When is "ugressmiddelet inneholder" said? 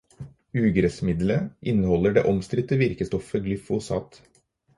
0.61-2.15